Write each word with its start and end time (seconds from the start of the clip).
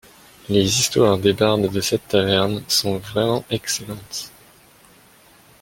Les 0.49 0.63
histoires 0.79 1.19
des 1.19 1.31
bardes 1.33 1.69
de 1.71 1.79
cette 1.79 2.07
taverne 2.07 2.63
sont 2.67 2.97
vraiment 2.97 3.45
excellentes. 3.51 4.31